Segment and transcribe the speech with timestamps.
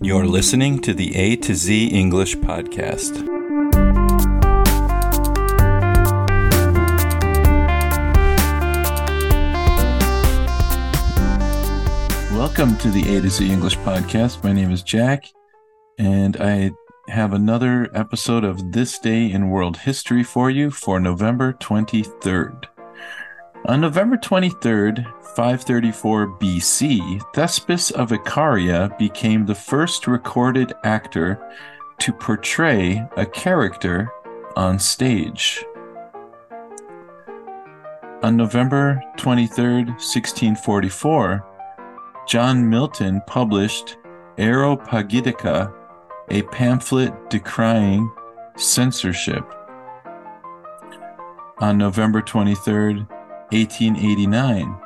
[0.00, 3.26] You're listening to the A to Z English podcast.
[12.32, 14.44] Welcome to the A to Z English podcast.
[14.44, 15.24] My name is Jack,
[15.98, 16.70] and I
[17.08, 22.66] have another episode of This Day in World History for you for November 23rd.
[23.68, 25.04] On November 23rd,
[25.36, 31.38] 534 BC, Thespis of Icaria became the first recorded actor
[31.98, 34.10] to portray a character
[34.56, 35.62] on stage.
[38.22, 41.44] On November 23rd, 1644,
[42.26, 43.98] John Milton published
[44.38, 45.70] Areopagitica,
[46.30, 48.10] a pamphlet decrying
[48.56, 49.44] censorship.
[51.58, 53.06] On November 23rd,
[53.50, 54.76] 1889,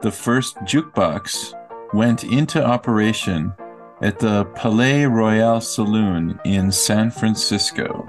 [0.00, 1.52] the first jukebox
[1.92, 3.52] went into operation
[4.00, 8.08] at the Palais Royale Saloon in San Francisco.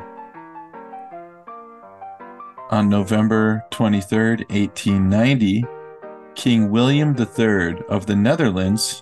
[2.72, 5.66] On November 23, 1890,
[6.36, 9.02] King William III of the Netherlands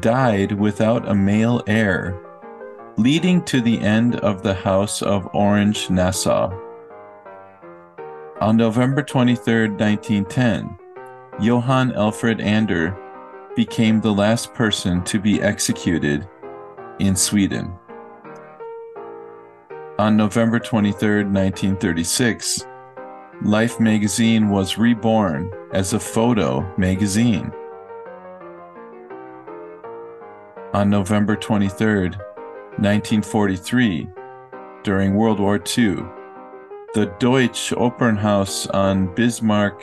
[0.00, 2.20] died without a male heir,
[2.96, 6.65] leading to the end of the House of Orange Nassau.
[8.40, 10.78] On November 23, 1910,
[11.40, 12.94] Johan Alfred Ander
[13.56, 16.28] became the last person to be executed
[16.98, 17.72] in Sweden.
[19.98, 22.66] On November 23, 1936,
[23.42, 27.50] Life magazine was reborn as a photo magazine.
[30.74, 34.08] On November 23, 1943,
[34.82, 36.02] during World War II,
[36.94, 39.82] the Deutsche Opernhaus on Bismarck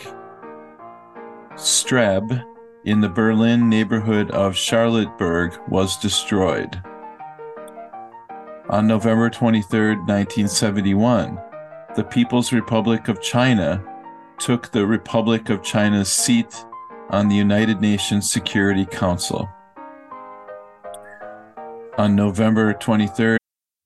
[1.56, 2.42] Strab
[2.86, 6.82] in the Berlin neighborhood of Charlottenburg was destroyed.
[8.70, 11.40] On November 23, 1971,
[11.96, 13.84] the People's Republic of China
[14.40, 16.66] took the Republic of China's seat
[17.12, 19.48] on the United Nations Security Council.
[21.98, 23.38] On November 23,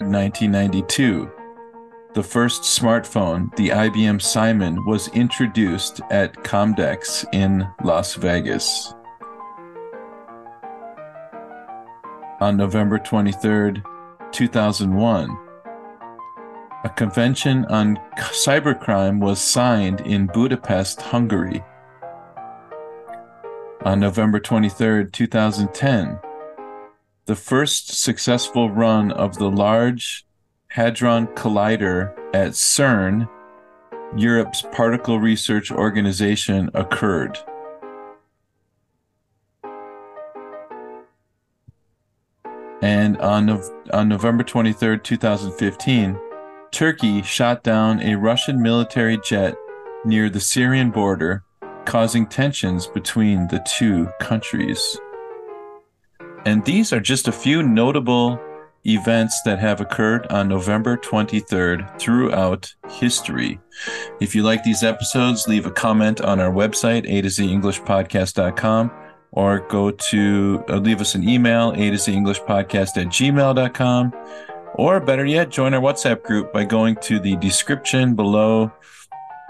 [0.00, 1.30] 1992.
[2.14, 8.92] The first smartphone, the IBM Simon, was introduced at Comdex in Las Vegas.
[12.40, 13.84] On November 23rd,
[14.32, 15.38] 2001,
[16.82, 21.62] a convention on cybercrime was signed in Budapest, Hungary.
[23.84, 26.18] On November 23rd, 2010,
[27.26, 30.26] the first successful run of the Large
[30.68, 33.28] Hadron Collider at CERN,
[34.16, 37.38] Europe's particle research organization, occurred.
[42.82, 43.48] And on,
[43.94, 46.18] on November 23rd, 2015,
[46.70, 49.54] Turkey shot down a Russian military jet
[50.04, 51.42] near the Syrian border,
[51.86, 54.98] causing tensions between the two countries.
[56.44, 58.38] And these are just a few notable
[58.86, 63.58] events that have occurred on November 23rd throughout history.
[64.20, 68.90] If you like these episodes, leave a comment on our website, a to z englishpodcast.com,
[69.32, 74.12] or go to uh, leave us an email, a to z English Podcast at gmail.com,
[74.74, 78.70] or better yet, join our WhatsApp group by going to the description below,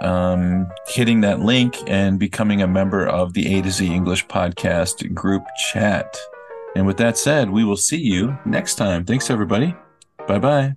[0.01, 5.13] um, hitting that link, and becoming a member of the A to Z English Podcast
[5.13, 6.17] group chat.
[6.75, 9.05] And with that said, we will see you next time.
[9.05, 9.75] Thanks, everybody.
[10.27, 10.77] Bye bye.